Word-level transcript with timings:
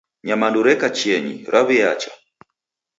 Nyamandu 0.27 0.59
reka 0.67 0.85
chienyi, 0.97 1.35
raw'eacha. 1.53 2.11